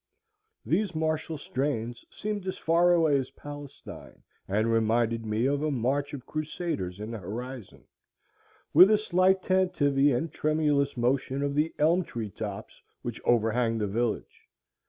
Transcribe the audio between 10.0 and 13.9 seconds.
and tremulous motion of the elm tree tops which overhang the